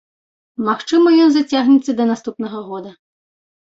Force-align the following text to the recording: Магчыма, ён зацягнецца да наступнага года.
Магчыма, 0.69 1.13
ён 1.27 1.31
зацягнецца 1.37 1.91
да 2.03 2.11
наступнага 2.15 2.67
года. 2.75 2.91